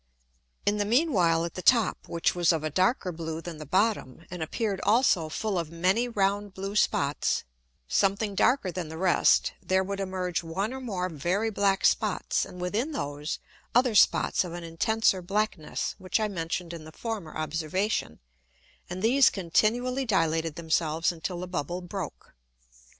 In 0.65 0.77
the 0.77 0.83
mean 0.83 1.13
while 1.13 1.45
at 1.45 1.53
the 1.53 1.61
top, 1.61 1.99
which 2.07 2.33
was 2.33 2.51
of 2.51 2.63
a 2.63 2.71
darker 2.71 3.11
blue 3.11 3.39
than 3.39 3.59
the 3.59 3.67
bottom, 3.67 4.25
and 4.31 4.41
appear'd 4.41 4.81
also 4.81 5.29
full 5.29 5.59
of 5.59 5.69
many 5.69 6.07
round 6.09 6.55
blue 6.55 6.75
Spots, 6.75 7.43
something 7.87 8.33
darker 8.33 8.71
than 8.71 8.89
the 8.89 8.97
rest, 8.97 9.53
there 9.61 9.83
would 9.83 9.99
emerge 9.99 10.41
one 10.41 10.73
or 10.73 10.81
more 10.81 11.07
very 11.07 11.51
black 11.51 11.85
Spots, 11.85 12.45
and 12.45 12.59
within 12.59 12.93
those, 12.93 13.37
other 13.75 13.93
Spots 13.93 14.43
of 14.43 14.53
an 14.53 14.63
intenser 14.63 15.21
blackness, 15.21 15.93
which 15.99 16.19
I 16.19 16.27
mention'd 16.27 16.73
in 16.73 16.83
the 16.83 16.91
former 16.91 17.37
Observation; 17.37 18.19
and 18.89 19.03
these 19.03 19.29
continually 19.29 20.05
dilated 20.07 20.55
themselves 20.55 21.11
until 21.11 21.39
the 21.39 21.47
Bubble 21.47 21.81
broke. 21.81 22.33